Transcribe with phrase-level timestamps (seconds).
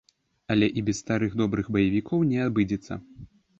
[0.55, 3.01] Але і без старых добрых баевікоў не абыдзецца.